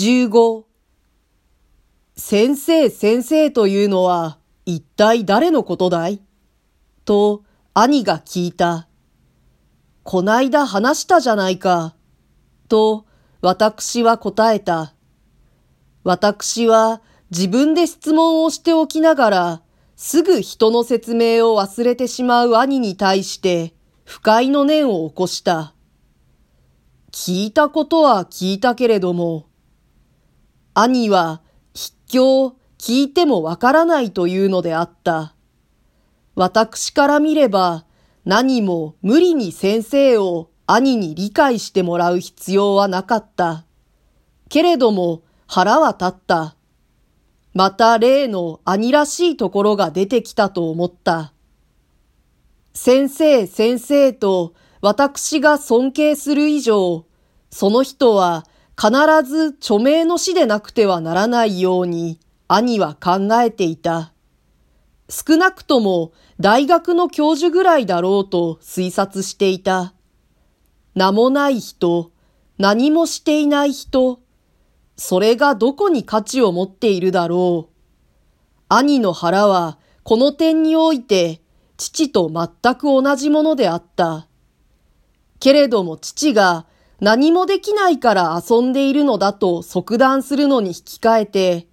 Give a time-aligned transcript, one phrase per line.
[0.00, 0.64] 15
[2.16, 6.22] 先生先生というのは一体誰のことだい？
[7.04, 8.88] と兄が聞いた。
[10.02, 11.94] こないだ話したじゃないか。
[12.70, 13.04] と
[13.42, 14.94] 私は答えた。
[16.02, 19.62] 私は自分で質問をしておきながら、
[19.96, 23.74] すぐ人の説明を忘れてしまう兄に対して
[24.06, 25.74] 不快の念を起こした。
[27.12, 29.49] 聞いたことは聞いたけれども、
[30.74, 31.40] 兄は
[31.74, 32.18] 筆記
[32.78, 35.34] 聞いてもわからないというのであった。
[36.34, 37.84] 私から見れば
[38.24, 43.64] 何も無理に先生を兄に理解してもらう必要はなかった。
[44.48, 46.56] けれども腹は立った。
[47.52, 51.32] また例の兄らしいところが出てきたと思った。
[52.72, 57.04] 先生先生と私が尊敬する以上、
[57.50, 58.46] その人は
[58.80, 58.90] 必
[59.28, 64.14] ず著名の死でなくてはならないように兄は考えていた。
[65.10, 69.92] 少なくとも大学の教授ぐらいだろうと推察していた。
[70.94, 72.10] 名もない人、
[72.56, 74.20] 何もしていない人、
[74.96, 77.74] それがどこに価値を持っているだろう。
[78.70, 81.42] 兄の腹はこの点において
[81.76, 84.26] 父と全く同じものであった。
[85.38, 86.64] けれども父が
[87.00, 91.66] 何もできないから遊んでいるのだと即断するのに引き換えて、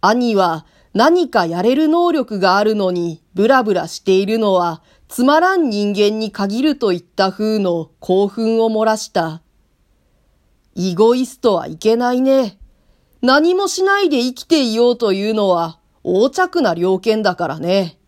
[0.00, 9.42] 兄は何かやれる能力があるのにブラブラしているのはつまらん人間に限るといった風の興奮を漏らした。
[10.74, 12.58] イゴイストはいけないね。
[13.22, 17.98] 何もしないで生きていようというのは横着な良犬だからね。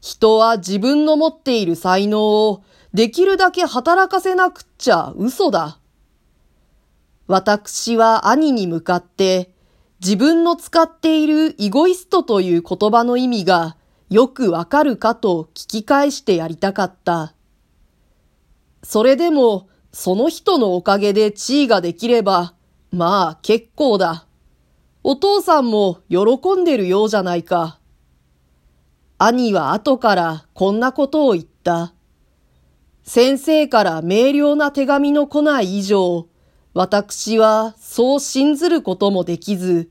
[0.00, 5.78] 人は自分の持っている才能をできるだけ働かせなくっちゃ嘘だ。
[7.32, 9.54] 私は兄に向かって
[10.04, 13.78] 自分の使っているイゴイストという言葉の意味が
[14.10, 17.32] よくわかるかと聞き返してやりたかった。
[18.82, 22.52] それでもその人のおかげで地位ができれば、
[22.90, 24.26] まあ結構だ。
[25.02, 27.78] お父さんも喜んでるようじゃないか。
[29.16, 31.94] 兄は後からこんなことを言った。
[33.04, 36.26] 先生から明瞭な手紙の来ない以上、
[36.74, 39.90] 私はそう信ずることもできず、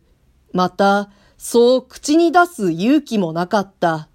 [0.53, 4.09] またそう口に出す勇気もなかった。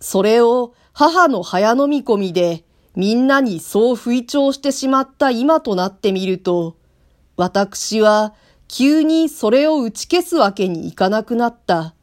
[0.00, 2.64] それを母の早飲み込みで
[2.96, 6.76] みんなにそう吹聴してしまった今となってみると、
[7.36, 8.34] 私は
[8.66, 11.94] 急にそれを打ち消すわけにいかなくなった。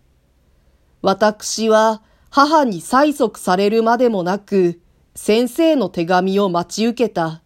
[1.02, 4.80] 私は母に催促されるまでもなく、
[5.16, 7.42] 先生の手紙を待ち受けた。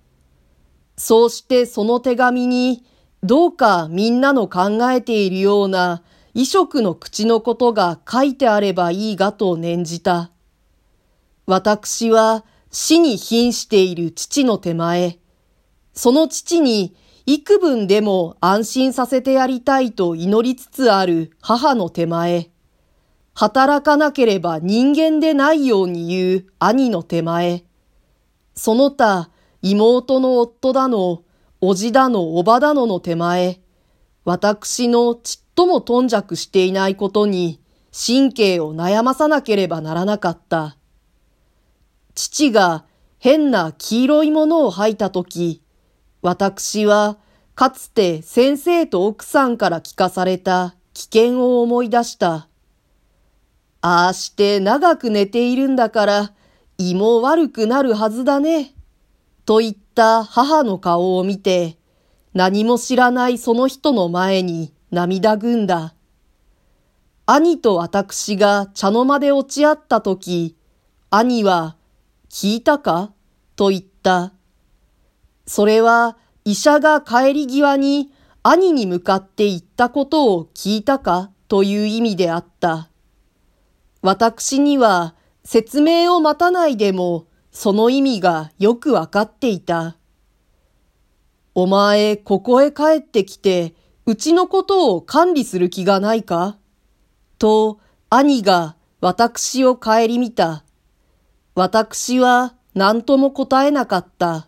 [1.00, 2.84] そうしてその手紙に、
[3.24, 10.30] どうかみんなの考えているような異色の口のことが書いてあればいいがと念じた。
[11.46, 15.20] 私は死に瀕している父の手前、
[15.94, 16.96] その父に
[17.26, 22.50] 幾分でも安心させてやりたいと祈りつつある母の手前、
[23.34, 27.64] 働かなければ人間でないように言う兄の手前、
[28.54, 29.30] その他
[29.62, 31.24] 妹の夫だの、
[31.62, 33.60] 叔父だの、叔母だのの手前、
[34.24, 37.60] 私のちっとも頓着していないことに
[37.92, 40.78] 神経を悩まさなければならなかった。
[42.16, 42.86] 父が
[43.18, 45.62] 変な黄色いものを吐いたとき、
[46.22, 47.18] 私は
[47.56, 52.48] かつて先生と奥さんから聞かされた危険を思い出した。
[53.82, 56.34] ああして長く寝ているんだから
[56.78, 58.74] 胃も悪くなるはずだね。
[59.50, 61.80] と言った母の顔を見て
[62.36, 65.96] 何も知らないその人の前に涙ぐんだ。
[67.26, 70.56] 兄と私が茶の間で落ち合ったとき、
[71.10, 71.78] 兄は、
[72.30, 73.12] 聞いたか？
[73.56, 74.34] と言った。
[75.48, 76.16] それは
[76.46, 78.12] 医者が帰り際に
[78.44, 81.32] 兄に向かって言ったことを聞いたか？
[81.48, 82.90] という意味であった。
[84.04, 89.98] 私には説明を待たないでもその意味がよくわかっていた。
[91.56, 93.74] お前、ここへ帰ってきて、
[94.06, 96.58] うちのことを管理する気がないか？
[97.38, 97.80] と、
[98.10, 100.64] 兄が私を顧みた。
[101.56, 104.48] 私は何とも答えなかった。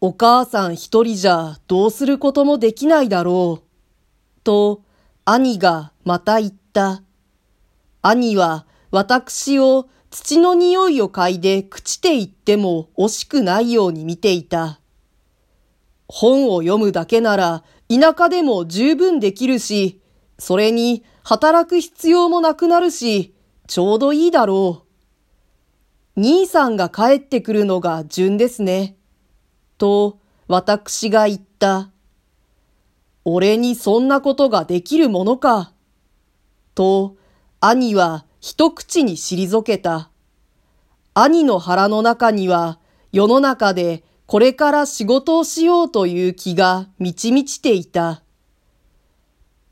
[0.00, 4.40] お母さん一人じゃどうすることもできないだろう。
[4.42, 4.82] と、
[5.24, 7.02] 兄がまた言った。
[8.02, 14.78] 兄は私を土の匂いを嗅いで朽ちていっても惜しくないように見ていた。
[16.06, 20.02] 本を読むだけなら田舎でも十分できるし、
[20.38, 23.34] それに働く必要もなくなるし、
[23.66, 24.84] ちょうどいいだろ
[26.16, 26.20] う。
[26.20, 28.98] 兄さんが帰ってくるのが順ですね。
[29.78, 31.90] と、私が言った。
[33.24, 35.72] 俺にそんなことができるものか。
[36.74, 37.16] と、
[37.60, 40.10] 兄は一口に退けた。
[41.14, 42.80] 兄の腹の中には
[43.12, 48.24] 世の中でこれから仕事をしようという気が満ち満ちていた。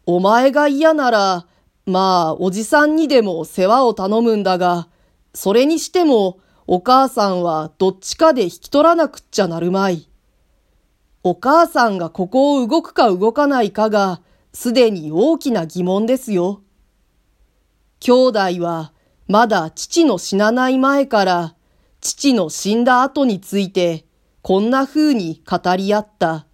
[0.06, 1.46] お前が嫌なら、
[1.84, 4.87] まあ、おじさんにでも世話を頼むんだが、
[5.34, 6.38] それにしても、
[6.69, 10.08] お母さんはどっちかで引き取らなくっちゃなるまい。
[11.25, 14.20] お母さんがここを動くか動かないかが、
[14.52, 16.62] すでに大きな疑問ですよ。
[18.00, 18.93] 兄弟は、
[19.29, 21.55] まだ父の死なない前から、
[22.00, 24.06] 父の死んだ後について、
[24.43, 26.47] こんな風に語り合った。